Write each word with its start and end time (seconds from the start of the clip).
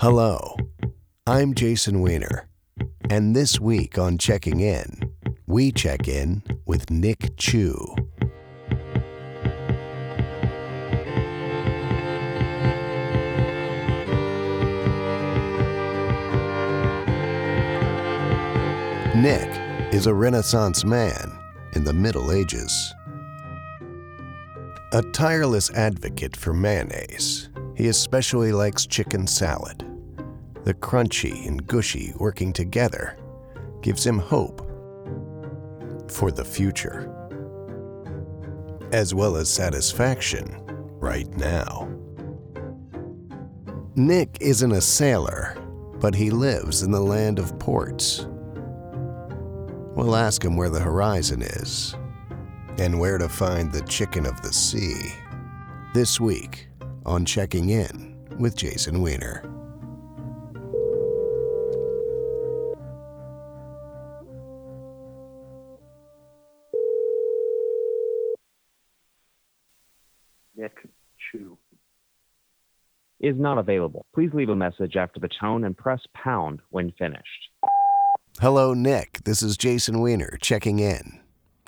Hello, 0.00 0.56
I'm 1.26 1.52
Jason 1.52 2.00
Weiner, 2.00 2.48
and 3.10 3.36
this 3.36 3.60
week 3.60 3.98
on 3.98 4.16
Checking 4.16 4.60
In, 4.60 5.12
we 5.46 5.72
check 5.72 6.08
in 6.08 6.42
with 6.64 6.90
Nick 6.90 7.36
Chu. 7.36 7.76
Nick 19.14 19.50
is 19.92 20.06
a 20.06 20.14
Renaissance 20.14 20.82
man 20.82 21.38
in 21.74 21.84
the 21.84 21.92
Middle 21.92 22.32
Ages. 22.32 22.94
A 24.94 25.02
tireless 25.12 25.70
advocate 25.72 26.34
for 26.34 26.54
mayonnaise, 26.54 27.50
he 27.74 27.88
especially 27.88 28.52
likes 28.52 28.86
chicken 28.86 29.26
salad. 29.26 29.89
The 30.64 30.74
crunchy 30.74 31.46
and 31.46 31.66
gushy 31.66 32.12
working 32.18 32.52
together 32.52 33.16
gives 33.80 34.06
him 34.06 34.18
hope 34.18 34.60
for 36.10 36.30
the 36.30 36.44
future, 36.44 37.10
as 38.92 39.14
well 39.14 39.36
as 39.36 39.48
satisfaction 39.48 40.54
right 40.98 41.28
now. 41.36 41.88
Nick 43.96 44.38
isn't 44.40 44.72
a 44.72 44.80
sailor, 44.80 45.56
but 45.98 46.14
he 46.14 46.30
lives 46.30 46.82
in 46.82 46.90
the 46.90 47.00
land 47.00 47.38
of 47.38 47.58
ports. 47.58 48.26
We'll 49.94 50.16
ask 50.16 50.44
him 50.44 50.56
where 50.56 50.70
the 50.70 50.80
horizon 50.80 51.42
is 51.42 51.94
and 52.78 52.98
where 52.98 53.18
to 53.18 53.28
find 53.28 53.72
the 53.72 53.82
chicken 53.82 54.26
of 54.26 54.40
the 54.42 54.52
sea. 54.52 55.12
This 55.94 56.20
week 56.20 56.68
on 57.04 57.24
Checking 57.24 57.70
In 57.70 58.16
with 58.38 58.56
Jason 58.56 59.02
Weiner. 59.02 59.42
Nick 70.60 70.76
Chu. 71.32 71.56
is 73.18 73.36
not 73.38 73.56
available. 73.56 74.04
Please 74.14 74.30
leave 74.34 74.50
a 74.50 74.56
message 74.56 74.94
after 74.94 75.18
the 75.18 75.30
tone 75.40 75.64
and 75.64 75.74
press 75.74 76.00
pound 76.12 76.60
when 76.68 76.92
finished. 76.98 77.48
Hello, 78.40 78.74
Nick. 78.74 79.24
This 79.24 79.42
is 79.42 79.56
Jason 79.56 80.00
Weiner 80.00 80.36
checking 80.42 80.78
in. 80.78 81.20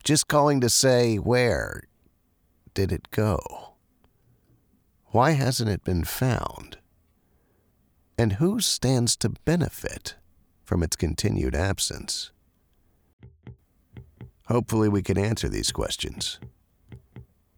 Just 0.05 0.29
calling 0.29 0.61
to 0.61 0.69
say 0.69 1.17
where 1.17 1.85
did 2.75 2.93
it 2.93 3.11
go? 3.11 3.39
Why 5.07 5.31
hasn't 5.33 5.71
it 5.71 5.85
been 5.85 6.05
found? 6.05 6.77
And 8.19 8.35
who 8.35 8.61
stands 8.61 9.17
to 9.17 9.31
benefit 9.47 10.17
from 10.65 10.83
its 10.83 10.97
continued 10.97 11.55
absence? 11.55 12.31
Hopefully, 14.49 14.89
we 14.91 15.03
can 15.03 15.17
answer 15.17 15.49
these 15.49 15.73
questions. 15.73 16.39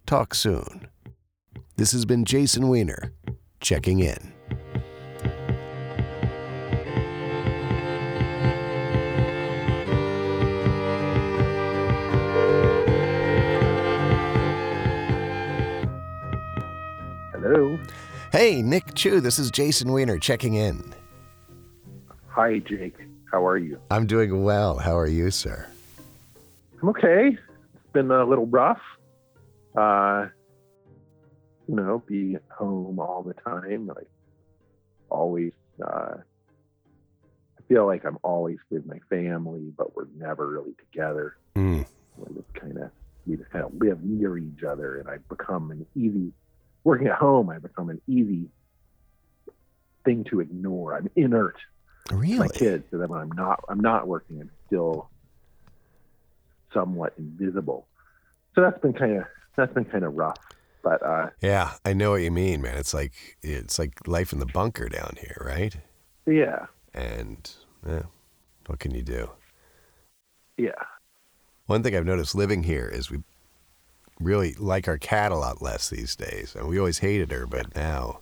Talk 0.07 0.35
soon. 0.35 0.89
This 1.77 1.91
has 1.91 2.05
been 2.05 2.25
Jason 2.25 2.69
Weiner 2.69 3.13
checking 3.59 3.99
in. 3.99 4.33
Hello. 17.33 17.77
Hey, 18.31 18.63
Nick 18.63 18.95
Chu, 18.95 19.19
this 19.19 19.41
is 19.41 19.51
Jason 19.51 19.91
Weiner 19.91 20.17
checking 20.21 20.55
in. 20.55 20.95
Hi, 22.29 22.61
Jake. 22.61 22.99
How 23.33 23.45
are 23.45 23.59
you? 23.59 23.81
I'm 23.91 24.07
doing 24.07 24.45
well. 24.45 24.79
How 24.79 24.97
are 24.97 25.09
you, 25.09 25.33
sir? 25.33 25.67
I'm 26.81 26.91
okay. 26.91 27.37
It's 27.75 27.93
been 27.93 28.13
a 28.13 28.25
little 28.25 28.47
rough. 28.47 28.81
Uh, 29.77 30.29
you 31.69 31.75
know, 31.75 32.03
be 32.07 32.37
home 32.51 32.99
all 32.99 33.23
the 33.23 33.35
time. 33.35 33.87
Like 33.87 34.09
always. 35.11 35.53
Uh, 35.85 36.17
I 37.59 37.67
feel 37.69 37.87
like 37.87 38.05
I'm 38.05 38.19
always 38.23 38.59
with 38.71 38.87
my 38.87 38.99
family, 39.09 39.73
but 39.77 39.97
we're 39.97 40.07
never 40.17 40.47
really 40.47 40.75
together. 40.79 41.37
Mm. 41.57 41.87
We 42.17 42.35
just 42.35 42.55
kind 42.55 42.77
of 42.79 42.91
we 43.27 43.37
just 43.37 43.51
kind 43.51 43.65
of 43.65 43.73
live 43.81 44.03
near 44.05 44.37
each 44.39 44.63
other, 44.63 44.99
and 44.99 45.09
I 45.09 45.17
become 45.29 45.71
an 45.71 45.87
easy 45.97 46.33
working 46.85 47.07
at 47.07 47.17
home. 47.17 47.49
I 47.49 47.59
become 47.59 47.89
an 47.89 48.01
easy 48.07 48.49
thing 50.05 50.25
to 50.25 50.41
ignore. 50.41 50.95
I'm 50.95 51.11
inert 51.17 51.57
Really? 52.11 52.39
my 52.39 52.49
kids 52.49 52.85
so 52.91 52.99
that 52.99 53.09
when 53.09 53.21
I'm 53.21 53.33
not 53.33 53.65
I'm 53.69 53.81
not 53.81 54.07
working, 54.07 54.41
I'm 54.41 54.51
still 54.67 55.09
somewhat 56.73 57.15
invisible. 57.17 57.87
So 58.55 58.61
that's 58.61 58.79
been 58.81 58.93
kind 58.93 59.17
of 59.19 59.25
that's 59.57 59.73
been 59.73 59.87
kind 59.87 60.05
of 60.05 60.15
rough. 60.15 60.39
But 60.85 61.03
uh, 61.03 61.31
Yeah, 61.41 61.73
I 61.85 61.95
know 61.95 62.11
what 62.13 62.23
you 62.23 62.31
mean, 62.31 62.61
man. 62.63 62.77
It's 62.77 62.93
like 62.95 63.13
it's 63.43 63.79
like 63.79 64.07
life 64.07 64.33
in 64.33 64.39
the 64.39 64.47
bunker 64.47 64.89
down 64.89 65.15
here, 65.19 65.43
right? 65.45 65.75
yeah, 66.27 66.67
And 66.95 67.51
yeah, 67.87 68.03
what 68.67 68.79
can 68.79 68.95
you 68.95 69.03
do? 69.03 69.31
yeah, 70.57 70.71
One 71.67 71.83
thing 71.83 71.97
I've 71.97 72.07
noticed 72.07 72.35
living 72.35 72.63
here 72.63 72.89
is 72.89 73.11
we 73.11 73.19
really 74.21 74.55
like 74.55 74.87
our 74.87 74.99
cat 74.99 75.33
a 75.33 75.37
lot 75.37 75.61
less 75.61 75.91
these 75.91 76.15
days. 76.15 76.55
And 76.55 76.69
we 76.69 76.79
always 76.79 76.99
hated 76.99 77.33
her, 77.33 77.47
but 77.47 77.75
now 77.75 78.21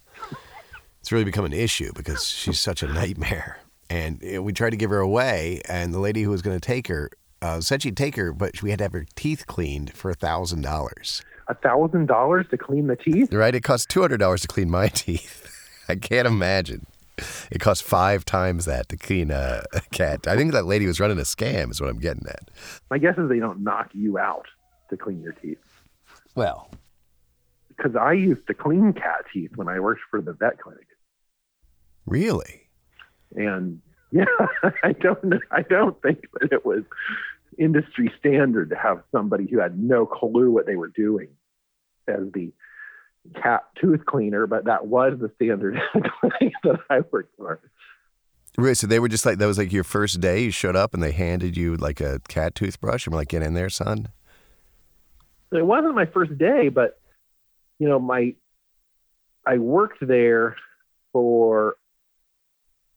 it's 1.01 1.13
really 1.13 1.25
become 1.25 1.45
an 1.45 1.53
issue 1.53 1.93
because 1.95 2.25
she's 2.27 2.59
such 2.61 2.83
a 2.83 2.89
nightmare. 2.89 3.59
And 3.91 4.23
we 4.43 4.53
tried 4.55 4.71
to 4.71 4.77
give 4.79 4.89
her 4.91 5.01
away, 5.01 5.61
and 5.69 5.93
the 5.93 5.99
lady 6.01 6.23
who 6.23 6.31
was 6.31 6.41
going 6.43 6.59
to 6.59 6.67
take 6.67 6.89
her 6.89 7.11
uh, 7.43 7.61
said 7.61 7.83
she'd 7.83 7.97
take 7.97 8.17
her, 8.17 8.33
but 8.33 8.63
we 8.63 8.71
had 8.71 8.79
to 8.79 8.85
have 8.85 8.93
her 8.93 9.05
teeth 9.17 9.47
cleaned 9.47 9.93
for 9.93 10.11
a 10.11 10.15
thousand 10.15 10.63
dollars. 10.63 11.23
A 11.49 11.55
thousand 11.55 12.07
dollars 12.07 12.47
to 12.51 12.59
clean 12.59 12.87
the 12.87 12.97
teeth. 12.97 13.33
Right? 13.33 13.55
It 13.55 13.63
costs 13.63 13.87
two 13.87 14.01
hundred 14.01 14.19
dollars 14.19 14.43
to 14.43 14.49
clean 14.49 14.71
my 14.71 14.89
teeth. 14.95 15.39
I 15.89 15.97
can't 15.97 16.27
imagine. 16.27 16.87
It 17.51 17.61
costs 17.61 17.87
five 17.87 18.25
times 18.25 18.65
that 18.65 18.89
to 18.89 18.97
clean 18.97 19.31
a, 19.31 19.63
a 19.75 19.81
cat. 19.93 20.27
I 20.27 20.37
think 20.37 20.53
that 20.53 20.65
lady 20.65 20.87
was 20.87 20.99
running 20.99 21.19
a 21.19 21.23
scam. 21.23 21.71
Is 21.71 21.81
what 21.81 21.91
I'm 21.91 21.99
getting 21.99 22.27
at. 22.27 22.51
My 22.91 22.99
guess 22.99 23.19
is 23.19 23.29
they 23.29 23.39
don't 23.39 23.63
knock 23.63 23.91
you 23.93 24.19
out 24.19 24.47
to 24.91 24.97
clean 24.97 25.21
your 25.23 25.33
teeth 25.33 25.59
Well, 26.35 26.71
because 27.69 27.97
I 27.97 28.13
used 28.13 28.47
to 28.47 28.55
clean 28.55 28.93
cat 28.93 29.25
teeth 29.33 29.53
when 29.57 29.69
I 29.69 29.79
worked 29.81 30.03
for 30.11 30.21
the 30.21 30.33
vet 30.33 30.59
clinic, 30.59 30.87
really? 32.07 32.69
and 33.35 33.81
yeah, 34.13 34.25
I 34.83 34.93
don't 34.93 35.35
I 35.51 35.63
don't 35.63 36.01
think 36.03 36.27
that 36.41 36.53
it 36.53 36.67
was 36.67 36.83
industry 37.59 38.13
standard 38.19 38.71
to 38.71 38.77
have 38.77 39.03
somebody 39.13 39.47
who 39.51 39.59
had 39.59 39.79
no 39.79 40.07
clue 40.07 40.51
what 40.51 40.67
they 40.67 40.77
were 40.77 40.89
doing 40.89 41.29
as 42.09 42.21
the 42.33 42.53
cat 43.41 43.65
tooth 43.81 44.05
cleaner, 44.07 44.47
but 44.47 44.65
that 44.65 44.87
was 44.87 45.15
the 45.21 45.31
standard 45.37 45.79
that 45.95 46.79
I 46.91 47.01
worked 47.11 47.37
for. 47.37 47.61
Right. 48.59 48.77
So 48.77 48.87
they 48.87 48.99
were 48.99 49.09
just 49.09 49.25
like 49.25 49.39
that 49.39 49.47
was 49.47 49.59
like 49.59 49.73
your 49.73 49.85
first 49.85 50.21
day. 50.21 50.43
You 50.43 50.51
showed 50.51 50.77
up 50.77 50.93
and 50.93 51.03
they 51.03 51.13
handed 51.13 51.57
you 51.57 51.77
like 51.77 52.01
a 52.01 52.21
cat 52.29 52.55
toothbrush. 52.55 53.07
I'm 53.07 53.15
like, 53.15 53.29
get 53.29 53.43
in 53.43 53.55
there, 53.55 53.71
son. 53.71 54.09
It 55.53 55.65
wasn't 55.65 55.95
my 55.95 56.07
first 56.07 56.37
day, 56.37 56.69
but 56.69 57.01
you 57.79 57.89
know, 57.89 57.99
my 57.99 58.35
I 59.47 59.59
worked 59.59 60.07
there 60.07 60.57
for 61.13 61.77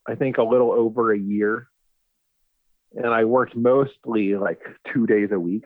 I 0.08 0.16
think 0.16 0.38
a 0.38 0.44
little 0.44 0.72
over 0.72 1.14
a 1.14 1.18
year. 1.18 1.70
And 2.96 3.08
I 3.08 3.26
worked 3.26 3.56
mostly 3.56 4.36
like 4.36 4.62
two 4.94 5.06
days 5.06 5.30
a 5.32 5.40
week. 5.40 5.66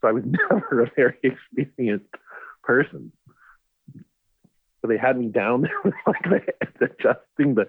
So 0.00 0.08
I 0.08 0.12
was 0.12 0.24
never 0.50 0.82
a 0.82 0.90
very 0.96 1.16
experienced 1.22 2.14
person. 2.62 3.12
So 3.94 4.88
they 4.88 4.98
had 4.98 5.16
me 5.16 5.28
down 5.28 5.62
there 5.62 5.80
with 5.84 5.94
like 6.06 6.56
adjusting 6.80 7.54
the 7.54 7.66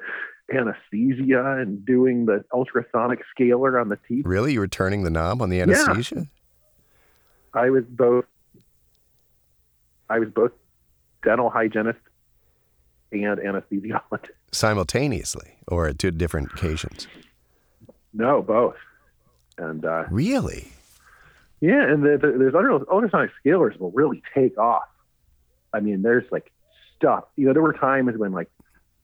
anesthesia 0.52 1.58
and 1.60 1.86
doing 1.86 2.26
the 2.26 2.44
ultrasonic 2.52 3.20
scaler 3.30 3.80
on 3.80 3.90
the 3.90 4.00
teeth. 4.08 4.26
Really? 4.26 4.54
You 4.54 4.60
were 4.60 4.68
turning 4.68 5.04
the 5.04 5.10
knob 5.10 5.42
on 5.42 5.50
the 5.50 5.62
anesthesia? 5.62 6.16
Yeah. 6.16 7.62
I 7.62 7.70
was 7.70 7.84
both 7.88 8.26
I 10.10 10.20
was 10.20 10.30
both 10.30 10.52
dental 11.24 11.50
hygienist 11.50 12.00
and 13.12 13.40
anesthesiologist. 13.40 14.32
Simultaneously 14.52 15.58
or 15.68 15.88
at 15.88 16.00
two 16.00 16.12
different 16.12 16.52
occasions? 16.52 17.08
No, 18.14 18.42
both. 18.42 18.76
And 19.58 19.86
uh, 19.86 20.06
Really? 20.10 20.72
yeah, 21.62 21.84
and 21.84 22.04
the, 22.04 22.18
the, 22.18 22.38
there's 22.38 22.56
ultra- 22.56 22.86
ultrasonic 22.92 23.32
scalers 23.44 23.78
will 23.80 23.92
really 23.92 24.22
take 24.34 24.58
off. 24.58 24.84
I 25.74 25.80
mean, 25.80 26.02
there's 26.02 26.26
like 26.32 26.52
stuff. 26.96 27.26
You 27.36 27.48
know, 27.48 27.54
there 27.54 27.62
were 27.62 27.74
times 27.74 28.18
when 28.18 28.32
like 28.32 28.50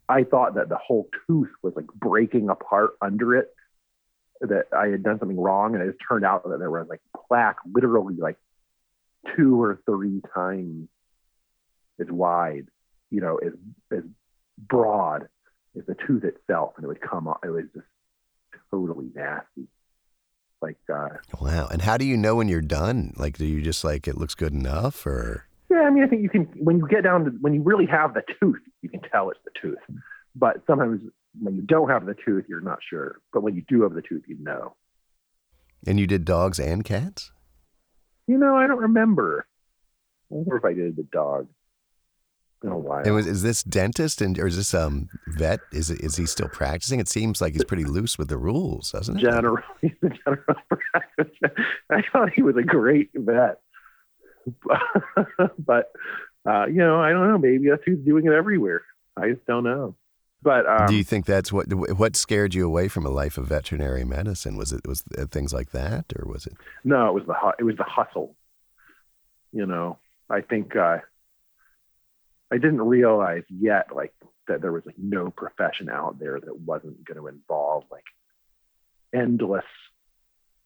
I 0.07 0.23
thought 0.23 0.55
that 0.55 0.69
the 0.69 0.77
whole 0.77 1.07
tooth 1.27 1.49
was 1.61 1.75
like 1.75 1.87
breaking 1.87 2.49
apart 2.49 2.91
under 3.01 3.35
it. 3.35 3.53
That 4.41 4.67
I 4.71 4.87
had 4.87 5.03
done 5.03 5.19
something 5.19 5.39
wrong, 5.39 5.75
and 5.75 5.83
it 5.83 5.87
just 5.87 5.99
turned 6.07 6.23
out 6.23 6.47
that 6.47 6.59
there 6.59 6.71
was 6.71 6.87
like 6.87 7.01
plaque, 7.27 7.57
literally 7.73 8.15
like 8.15 8.37
two 9.35 9.61
or 9.61 9.79
three 9.85 10.21
times 10.33 10.87
as 11.99 12.07
wide, 12.09 12.67
you 13.11 13.19
know, 13.19 13.37
as 13.37 13.51
as 13.91 14.03
broad 14.57 15.27
as 15.77 15.85
the 15.87 15.95
tooth 16.07 16.23
itself, 16.23 16.73
and 16.77 16.85
it 16.85 16.87
would 16.87 17.01
come 17.01 17.27
off. 17.27 17.39
It 17.43 17.49
was 17.49 17.65
just 17.73 17.85
totally 18.71 19.09
nasty. 19.15 19.67
Like, 20.61 20.77
uh, 20.93 21.09
Wow. 21.39 21.67
And 21.71 21.81
how 21.81 21.97
do 21.97 22.05
you 22.05 22.17
know 22.17 22.35
when 22.35 22.47
you're 22.49 22.61
done? 22.61 23.13
Like, 23.17 23.37
do 23.37 23.45
you 23.45 23.61
just 23.61 23.83
like 23.83 24.07
it 24.07 24.17
looks 24.17 24.35
good 24.35 24.53
enough, 24.53 25.05
or 25.05 25.45
yeah, 25.69 25.81
I 25.81 25.89
mean, 25.89 26.03
I 26.03 26.07
think 26.07 26.23
you 26.23 26.29
can 26.29 26.45
when 26.57 26.79
you 26.79 26.87
get 26.87 27.03
down 27.03 27.25
to 27.25 27.31
when 27.41 27.53
you 27.53 27.61
really 27.61 27.85
have 27.85 28.13
the 28.13 28.23
tooth, 28.39 28.59
you 28.81 28.89
can 28.89 29.01
tell 29.11 29.29
it's 29.29 29.39
the 29.45 29.51
tooth. 29.61 29.77
But 30.35 30.63
sometimes 30.67 31.01
when 31.39 31.55
you 31.55 31.61
don't 31.61 31.89
have 31.89 32.05
the 32.05 32.15
tooth, 32.25 32.45
you're 32.49 32.61
not 32.61 32.79
sure. 32.87 33.21
But 33.31 33.43
when 33.43 33.55
you 33.55 33.63
do 33.67 33.83
have 33.83 33.93
the 33.93 34.01
tooth, 34.01 34.23
you 34.27 34.37
know. 34.41 34.75
and 35.87 35.99
you 35.99 36.07
did 36.07 36.25
dogs 36.25 36.59
and 36.59 36.83
cats? 36.83 37.31
You 38.27 38.37
know, 38.37 38.55
I 38.55 38.67
don't 38.67 38.79
remember. 38.79 39.45
I 40.31 40.35
wonder 40.35 40.57
if 40.57 40.65
I 40.65 40.73
did 40.73 40.95
the 40.95 41.07
dog. 41.11 41.47
Been 42.61 42.71
a 42.71 42.77
while. 42.77 43.03
And 43.05 43.15
was 43.15 43.25
is 43.25 43.41
this 43.41 43.63
dentist 43.63 44.21
and 44.21 44.37
or 44.37 44.47
is 44.47 44.57
this 44.57 44.73
um 44.73 45.07
vet? 45.27 45.61
Is 45.71 45.89
is 45.89 46.17
he 46.17 46.25
still 46.25 46.49
practicing? 46.49 46.99
It 46.99 47.07
seems 47.07 47.39
like 47.39 47.53
he's 47.53 47.63
pretty 47.63 47.85
loose 47.85 48.17
with 48.17 48.27
the 48.27 48.37
rules, 48.37 48.91
doesn't 48.91 49.17
it? 49.17 49.21
general. 49.21 49.57
He's 49.81 49.91
a 50.03 50.09
general 50.09 50.55
practice. 50.91 51.51
I 51.89 52.01
thought 52.11 52.31
he 52.33 52.41
was 52.41 52.57
a 52.57 52.63
great 52.63 53.11
vet, 53.15 53.61
but 55.57 55.91
uh, 56.45 56.65
you 56.65 56.79
know, 56.79 56.99
I 56.99 57.11
don't 57.11 57.29
know. 57.29 57.37
Maybe 57.37 57.69
that's 57.69 57.83
who's 57.85 58.03
doing 58.05 58.25
it 58.25 58.33
everywhere. 58.33 58.81
I 59.15 59.29
just 59.29 59.45
don't 59.45 59.63
know. 59.63 59.95
But 60.41 60.65
um, 60.67 60.87
Do 60.87 60.95
you 60.95 61.03
think 61.03 61.25
that's 61.25 61.51
what 61.51 61.67
what 61.73 62.15
scared 62.15 62.53
you 62.53 62.65
away 62.65 62.87
from 62.87 63.05
a 63.05 63.09
life 63.09 63.37
of 63.37 63.47
veterinary 63.47 64.03
medicine? 64.05 64.57
Was 64.57 64.71
it 64.71 64.85
was 64.85 65.03
it 65.17 65.31
things 65.31 65.53
like 65.53 65.71
that, 65.71 66.05
or 66.17 66.29
was 66.29 66.45
it? 66.45 66.53
no, 66.83 67.07
it 67.07 67.13
was 67.13 67.23
the 67.25 67.53
it 67.59 67.63
was 67.63 67.77
the 67.77 67.83
hustle. 67.83 68.35
You 69.51 69.65
know, 69.65 69.97
I 70.29 70.41
think 70.41 70.75
uh, 70.75 70.97
I 72.51 72.57
didn't 72.57 72.81
realize 72.81 73.43
yet, 73.49 73.87
like 73.95 74.13
that 74.47 74.61
there 74.61 74.71
was 74.71 74.83
like 74.85 74.97
no 74.97 75.29
profession 75.29 75.89
out 75.89 76.19
there 76.19 76.39
that 76.39 76.59
wasn't 76.59 77.05
going 77.05 77.19
to 77.19 77.27
involve 77.27 77.83
like 77.91 78.05
endless 79.13 79.65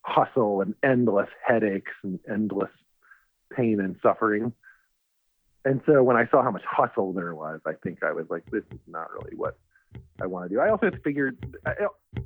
hustle 0.01 0.61
and 0.61 0.75
endless 0.83 1.29
headaches 1.45 1.91
and 2.03 2.19
endless 2.29 2.71
pain 3.55 3.79
and 3.79 3.95
suffering. 4.01 4.53
And 5.65 5.81
so 5.85 6.03
when 6.03 6.17
I 6.17 6.27
saw 6.27 6.43
how 6.43 6.51
much 6.51 6.63
hustle 6.69 7.13
there 7.13 7.33
was, 7.33 7.61
I 7.65 7.73
think 7.83 8.03
I 8.03 8.11
was 8.11 8.25
like, 8.29 8.43
this 8.51 8.63
is 8.71 8.79
not 8.87 9.11
really 9.13 9.35
what 9.35 9.57
I 10.21 10.25
want 10.25 10.49
to 10.49 10.55
do. 10.55 10.59
I 10.59 10.69
also 10.69 10.91
figured, 11.03 11.57
I, 11.65 11.73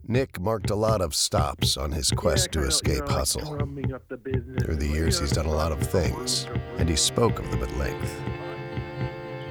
Nick 0.07 0.39
marked 0.39 0.69
a 0.69 0.75
lot 0.75 1.01
of 1.01 1.13
stops 1.13 1.77
on 1.77 1.91
his 1.91 2.09
quest 2.09 2.51
to 2.53 2.63
escape 2.63 3.07
hustle. 3.07 3.57
Through 3.57 4.75
the 4.75 4.89
years, 4.91 5.19
he's 5.19 5.31
done 5.31 5.45
a 5.45 5.51
lot 5.51 5.71
of 5.71 5.79
things, 5.79 6.47
and 6.77 6.89
he 6.89 6.95
spoke 6.95 7.39
of 7.39 7.51
them 7.51 7.61
at 7.61 7.77
length. 7.77 8.46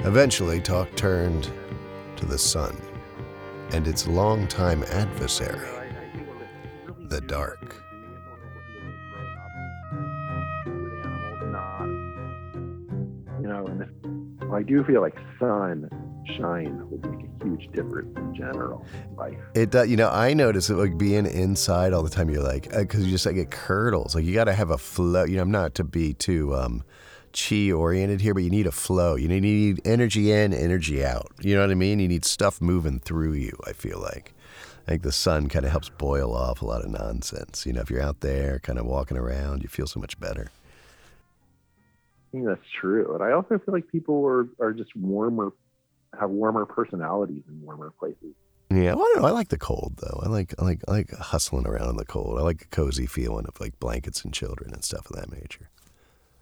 Eventually, 0.06 0.60
talk 0.60 0.94
turned 0.94 1.50
to 2.14 2.26
the 2.26 2.38
sun 2.38 2.80
and 3.72 3.88
its 3.88 4.06
longtime 4.06 4.84
adversary, 4.84 5.68
the 7.08 7.20
dark. 7.22 7.82
You 13.40 13.48
know, 13.48 13.66
and 13.66 14.54
I 14.54 14.62
do 14.62 14.84
feel 14.84 15.00
like 15.00 15.18
sun 15.40 15.90
shine 16.36 16.88
would 16.88 17.04
make 17.04 17.26
a 17.26 17.44
huge 17.44 17.68
difference 17.72 18.16
in 18.16 18.34
general 18.34 18.86
life. 19.16 19.38
It 19.56 19.70
does, 19.70 19.88
you 19.88 19.96
know, 19.96 20.08
I 20.08 20.34
notice 20.34 20.70
it 20.70 20.74
like 20.74 20.96
being 20.96 21.26
inside 21.26 21.92
all 21.92 22.04
the 22.04 22.10
time. 22.10 22.30
You're 22.30 22.44
like, 22.44 22.70
because 22.70 23.04
you 23.04 23.10
just 23.10 23.26
like 23.26 23.36
it 23.36 23.50
curdles. 23.50 24.14
Like 24.14 24.24
you 24.24 24.34
got 24.34 24.44
to 24.44 24.54
have 24.54 24.70
a 24.70 24.78
flow. 24.78 25.24
You 25.24 25.36
know, 25.36 25.42
I'm 25.42 25.50
not 25.50 25.74
to 25.76 25.84
be 25.84 26.14
too 26.14 26.54
um, 26.54 26.84
chi 27.36 27.70
oriented 27.70 28.20
here, 28.20 28.34
but 28.34 28.42
you 28.42 28.50
need 28.50 28.66
a 28.66 28.72
flow. 28.72 29.14
You 29.14 29.28
need, 29.28 29.44
you 29.44 29.74
need 29.74 29.86
energy 29.86 30.32
in, 30.32 30.52
energy 30.52 31.04
out. 31.04 31.30
You 31.40 31.54
know 31.54 31.60
what 31.60 31.70
I 31.70 31.74
mean? 31.74 31.98
You 32.00 32.08
need 32.08 32.24
stuff 32.24 32.60
moving 32.60 32.98
through 32.98 33.34
you. 33.34 33.56
I 33.66 33.72
feel 33.72 34.00
like, 34.00 34.34
like 34.88 35.02
the 35.02 35.12
sun 35.12 35.48
kind 35.48 35.64
of 35.64 35.70
helps 35.70 35.88
boil 35.88 36.34
off 36.34 36.62
a 36.62 36.66
lot 36.66 36.84
of 36.84 36.90
nonsense. 36.90 37.66
You 37.66 37.74
know, 37.74 37.82
if 37.82 37.90
you're 37.90 38.02
out 38.02 38.20
there, 38.20 38.58
kind 38.60 38.78
of 38.78 38.86
walking 38.86 39.16
around, 39.16 39.62
you 39.62 39.68
feel 39.68 39.86
so 39.86 40.00
much 40.00 40.18
better. 40.18 40.50
I 42.28 42.32
think 42.32 42.46
that's 42.46 42.70
true. 42.80 43.14
And 43.14 43.22
I 43.22 43.32
also 43.32 43.58
feel 43.58 43.74
like 43.74 43.88
people 43.88 44.24
are, 44.26 44.48
are 44.60 44.72
just 44.72 44.94
warmer, 44.96 45.52
have 46.18 46.30
warmer 46.30 46.64
personalities 46.64 47.42
in 47.48 47.62
warmer 47.62 47.92
places. 47.98 48.34
Yeah, 48.70 48.94
well, 48.94 49.04
I 49.04 49.12
don't 49.14 49.22
know. 49.22 49.28
I 49.28 49.30
like 49.30 49.48
the 49.48 49.58
cold 49.58 49.94
though. 49.98 50.20
I 50.24 50.28
like, 50.28 50.54
I 50.58 50.64
like, 50.64 50.80
I 50.88 50.90
like 50.90 51.10
hustling 51.12 51.66
around 51.66 51.90
in 51.90 51.96
the 51.96 52.04
cold. 52.04 52.38
I 52.38 52.42
like 52.42 52.62
a 52.62 52.68
cozy 52.68 53.06
feeling 53.06 53.46
of 53.46 53.60
like 53.60 53.78
blankets 53.78 54.24
and 54.24 54.34
children 54.34 54.72
and 54.74 54.82
stuff 54.84 55.08
of 55.08 55.16
that 55.16 55.30
nature. 55.30 55.70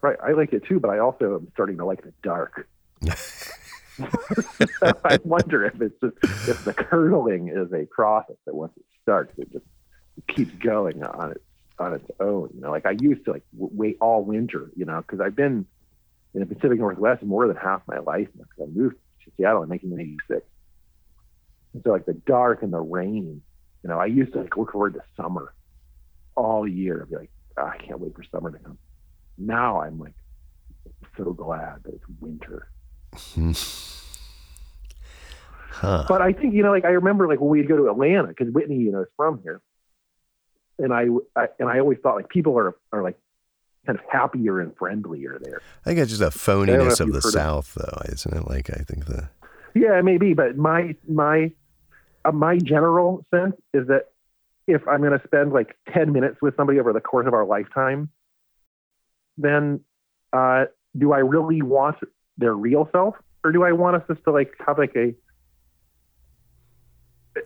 Right. 0.04 0.18
I 0.22 0.32
like 0.32 0.52
it 0.52 0.66
too, 0.66 0.80
but 0.80 0.90
I 0.90 0.98
also 0.98 1.36
am 1.36 1.48
starting 1.54 1.78
to 1.78 1.86
like 1.86 2.02
the 2.02 2.12
dark. 2.22 2.68
I 5.02 5.18
wonder 5.24 5.64
if 5.64 5.80
it's 5.80 5.98
just 5.98 6.16
if 6.46 6.62
the 6.66 6.74
curdling 6.74 7.48
is 7.48 7.72
a 7.72 7.86
process 7.86 8.36
that 8.44 8.54
once 8.54 8.74
it 8.76 8.84
starts, 9.00 9.32
it 9.38 9.50
just 9.50 9.64
keeps 10.28 10.52
going 10.62 11.02
on 11.02 11.30
its 11.30 11.44
on 11.78 11.94
its 11.94 12.04
own. 12.20 12.50
You 12.54 12.60
know, 12.60 12.70
like 12.70 12.84
I 12.84 12.90
used 13.00 13.24
to 13.24 13.32
like 13.32 13.44
w- 13.54 13.70
wait 13.72 13.96
all 14.02 14.22
winter. 14.22 14.70
You 14.76 14.84
know, 14.84 15.00
because 15.00 15.20
I've 15.22 15.36
been 15.36 15.64
in 16.34 16.40
the 16.40 16.54
Pacific 16.54 16.78
Northwest 16.78 17.22
more 17.22 17.48
than 17.48 17.56
half 17.56 17.80
my 17.88 18.00
life 18.00 18.28
now. 18.36 18.44
Because 18.44 18.70
I 18.70 18.78
moved 18.78 18.96
to 19.24 19.30
Seattle 19.38 19.62
in 19.62 19.70
1986, 19.70 20.46
and 21.72 21.82
so 21.82 21.92
like 21.92 22.04
the 22.04 22.12
dark 22.12 22.62
and 22.62 22.74
the 22.74 22.80
rain. 22.80 23.40
You 23.82 23.88
know, 23.88 23.98
I 23.98 24.04
used 24.04 24.34
to 24.34 24.42
like 24.42 24.54
look 24.54 24.72
forward 24.72 24.92
to 24.94 25.02
summer 25.16 25.54
all 26.36 26.68
year. 26.68 27.00
I'd 27.00 27.08
be 27.08 27.16
like, 27.16 27.30
"Ah, 27.56 27.70
I 27.70 27.78
can't 27.78 28.00
wait 28.00 28.14
for 28.14 28.22
summer 28.24 28.50
to 28.50 28.58
come. 28.58 28.76
Now 29.38 29.80
I'm 29.80 29.98
like 29.98 30.14
so 31.16 31.32
glad 31.32 31.82
that 31.84 31.94
it's 31.94 32.04
winter. 32.20 32.68
Huh. 35.74 36.04
But 36.08 36.22
I 36.22 36.32
think 36.32 36.54
you 36.54 36.62
know, 36.62 36.70
like 36.70 36.84
I 36.84 36.90
remember, 36.90 37.26
like 37.26 37.40
when 37.40 37.50
we'd 37.50 37.66
go 37.68 37.76
to 37.76 37.90
Atlanta 37.90 38.28
because 38.28 38.48
Whitney, 38.52 38.76
you 38.76 38.92
know, 38.92 39.00
is 39.00 39.08
from 39.16 39.40
here, 39.42 39.60
and 40.78 40.92
I, 40.94 41.06
I 41.34 41.48
and 41.58 41.68
I 41.68 41.80
always 41.80 41.98
thought 42.00 42.14
like 42.14 42.28
people 42.28 42.56
are 42.56 42.76
are 42.92 43.02
like 43.02 43.18
kind 43.84 43.98
of 43.98 44.04
happier 44.08 44.60
and 44.60 44.74
friendlier 44.76 45.40
there. 45.42 45.60
I 45.84 45.88
think 45.88 45.98
it's 45.98 46.16
just 46.16 46.22
a 46.22 46.26
phoniness 46.26 47.00
of 47.00 47.08
the 47.08 47.14
heard 47.14 47.24
of- 47.24 47.32
South, 47.32 47.74
though, 47.74 48.02
isn't 48.08 48.32
it? 48.34 48.48
Like 48.48 48.70
I 48.70 48.84
think 48.84 49.06
the 49.06 49.28
Yeah, 49.74 50.00
maybe, 50.00 50.32
but 50.32 50.56
my 50.56 50.94
my 51.08 51.50
uh, 52.24 52.30
my 52.30 52.56
general 52.58 53.24
sense 53.34 53.56
is 53.74 53.88
that 53.88 54.12
if 54.68 54.86
I'm 54.86 55.00
going 55.00 55.18
to 55.18 55.26
spend 55.26 55.52
like 55.52 55.76
ten 55.92 56.12
minutes 56.12 56.38
with 56.40 56.54
somebody 56.56 56.78
over 56.78 56.92
the 56.92 57.00
course 57.00 57.26
of 57.26 57.34
our 57.34 57.44
lifetime, 57.44 58.10
then 59.36 59.80
uh, 60.32 60.64
do 60.96 61.12
I 61.12 61.18
really 61.18 61.62
want 61.62 61.96
their 62.38 62.54
real 62.54 62.88
self, 62.92 63.14
or 63.42 63.52
do 63.52 63.64
I 63.64 63.72
want 63.72 63.96
us 63.96 64.02
just 64.08 64.24
to 64.24 64.32
like 64.32 64.52
have 64.66 64.78
like 64.78 64.94
a 64.96 65.14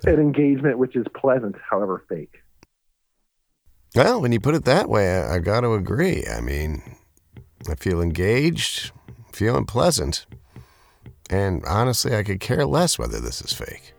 an 0.04 0.20
engagement 0.20 0.78
which 0.78 0.96
is 0.96 1.06
pleasant, 1.14 1.56
however 1.68 2.04
fake? 2.08 2.42
well, 3.94 4.20
when 4.20 4.32
you 4.32 4.40
put 4.40 4.54
it 4.54 4.64
that 4.64 4.88
way, 4.88 5.18
I, 5.18 5.36
I 5.36 5.38
got 5.38 5.62
to 5.62 5.72
agree. 5.72 6.24
I 6.26 6.40
mean, 6.40 6.82
I 7.68 7.74
feel 7.74 8.00
engaged, 8.00 8.92
feeling 9.32 9.64
pleasant, 9.64 10.26
and 11.30 11.64
honestly, 11.66 12.14
I 12.14 12.22
could 12.22 12.40
care 12.40 12.64
less 12.66 12.98
whether 12.98 13.18
this 13.18 13.40
is 13.40 13.52
fake. 13.52 13.94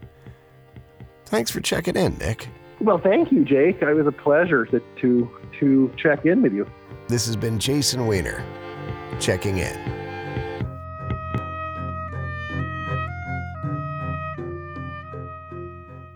Thanks 1.26 1.52
for 1.52 1.60
checking 1.60 1.96
in, 1.96 2.18
Nick. 2.18 2.48
Well, 2.82 2.98
thank 2.98 3.32
you, 3.32 3.44
Jake. 3.44 3.82
It 3.82 3.94
was 3.94 4.08
a 4.08 4.12
pleasure 4.12 4.66
to 4.68 4.82
to, 5.02 5.30
to 5.60 5.94
check 5.98 6.26
in 6.26 6.42
with 6.42 6.54
you. 6.54 6.70
This 7.10 7.26
has 7.26 7.36
been 7.36 7.58
Jason 7.58 8.06
Weiner 8.06 8.46
checking 9.20 9.58
in. 9.58 9.76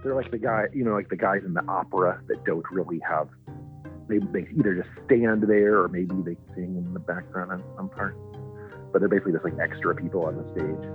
they're 0.04 0.14
like 0.14 0.30
the 0.30 0.38
guy, 0.38 0.66
you 0.72 0.84
know, 0.84 0.94
like 0.94 1.10
the 1.10 1.16
guys 1.16 1.42
in 1.44 1.56
the 1.56 1.66
opera 1.68 2.22
that 2.28 2.46
don't 2.46 2.66
really 2.72 3.00
have. 3.00 3.28
They 4.08 4.20
they 4.20 4.48
either 4.56 4.76
just 4.76 4.90
stand 5.06 5.42
there 5.48 5.82
or 5.82 5.88
maybe 5.88 6.14
they 6.24 6.38
sing 6.54 6.76
in 6.78 6.94
the 6.94 7.00
background 7.00 7.52
on 7.52 7.64
some 7.76 7.90
parts, 7.90 8.20
but 8.92 9.00
they're 9.00 9.10
basically 9.10 9.32
just 9.32 9.46
like 9.46 9.58
extra 9.60 9.96
people 9.96 10.26
on 10.26 10.38
the 10.38 10.44
stage. 10.52 10.86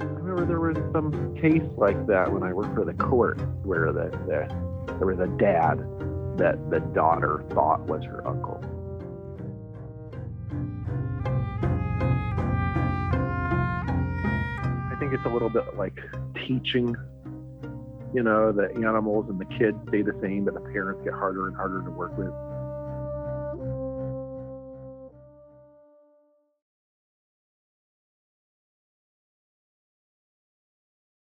I 0.00 0.04
remember 0.16 0.46
there 0.46 0.60
was 0.60 0.78
some 0.94 1.36
case 1.36 1.68
like 1.76 2.06
that 2.06 2.32
when 2.32 2.42
I 2.42 2.54
worked 2.54 2.74
for 2.74 2.86
the 2.86 2.94
court 2.94 3.38
where 3.64 3.92
the, 3.92 4.08
the 4.26 4.73
there 4.86 5.06
was 5.06 5.18
a 5.18 5.26
dad 5.38 5.78
that 6.38 6.70
the 6.70 6.80
daughter 6.94 7.44
thought 7.50 7.80
was 7.86 8.04
her 8.04 8.26
uncle. 8.26 8.60
I 14.90 14.96
think 14.98 15.12
it's 15.12 15.24
a 15.24 15.28
little 15.28 15.50
bit 15.50 15.76
like 15.76 15.98
teaching, 16.46 16.96
you 18.12 18.22
know, 18.22 18.52
the 18.52 18.72
animals 18.74 19.26
and 19.28 19.40
the 19.40 19.44
kids 19.44 19.76
stay 19.88 20.02
the 20.02 20.16
same, 20.22 20.44
but 20.44 20.54
the 20.54 20.60
parents 20.60 21.02
get 21.04 21.14
harder 21.14 21.48
and 21.48 21.56
harder 21.56 21.82
to 21.82 21.90
work 21.90 22.16
with. 22.16 22.32